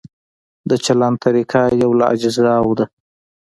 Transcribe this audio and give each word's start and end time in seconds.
د 0.69 0.71
چلند 0.85 1.17
طریقه 1.25 1.61
یو 1.81 1.91
له 1.99 2.05
اجزاوو 2.13 2.77
ده. 2.79 2.85